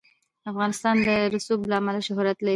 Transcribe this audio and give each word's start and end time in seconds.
افغانستان 0.51 0.95
د 1.07 1.09
رسوب 1.33 1.61
له 1.69 1.75
امله 1.79 1.99
شهرت 2.07 2.37
لري. 2.41 2.49